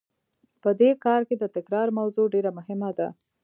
[0.61, 3.07] په دې کار کې د تکرار موضوع ډېره مهمه ده.